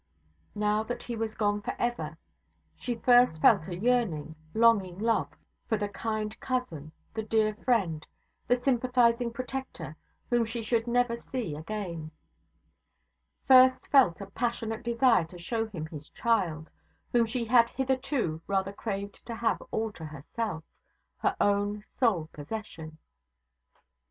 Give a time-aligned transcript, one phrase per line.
[0.55, 2.17] Now that he was gone for ever,
[2.75, 5.27] she first felt a yearning, longing love
[5.69, 8.07] for the kind cousin, the dear friend,
[8.47, 9.95] the sympathizing protector,
[10.31, 12.09] whom she should never see again;
[13.47, 16.71] first felt a passionate desire to show him his child,
[17.11, 20.63] whom she had hitherto rather craved to have all to herself
[21.17, 22.97] her own sole possession.